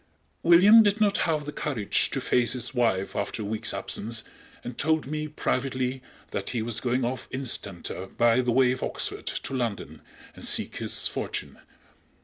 [0.41, 4.23] William did not have the courage to face his wife after a week's absence,
[4.63, 9.27] and told me privately that he was going off instanter by the way of Oxford
[9.27, 10.01] to London
[10.33, 11.59] and seek his fortune.